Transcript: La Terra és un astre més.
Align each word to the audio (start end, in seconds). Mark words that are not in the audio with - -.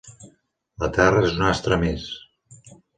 La 0.85 0.89
Terra 0.97 1.23
és 1.29 1.37
un 1.37 1.47
astre 1.53 1.81
més. 1.87 2.11